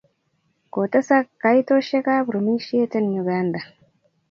[0.73, 3.61] kotesak kaitoshek ab rumishet en Uganda